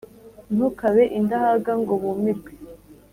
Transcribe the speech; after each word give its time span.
ntukabe 0.53 1.03
indahaga 1.17 1.71
ngo 1.81 1.93
bumirwe. 2.01 2.51